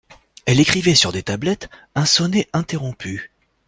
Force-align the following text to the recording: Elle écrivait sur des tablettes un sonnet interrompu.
Elle 0.47 0.59
écrivait 0.59 0.95
sur 0.95 1.11
des 1.11 1.21
tablettes 1.21 1.69
un 1.93 2.05
sonnet 2.05 2.49
interrompu. 2.53 3.29